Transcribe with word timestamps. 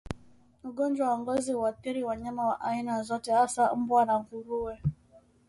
Ugonjwa 0.63 1.09
wa 1.09 1.19
ngozi 1.19 1.53
huathiri 1.53 2.03
wanyama 2.03 2.47
wa 2.47 2.61
aina 2.61 3.03
zote 3.03 3.31
hasa 3.31 3.75
mbwa 3.75 4.05
na 4.05 4.19
nguruwe 4.19 4.79